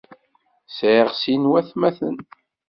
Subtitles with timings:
[0.77, 2.17] Sεiɣ sin n watamaten.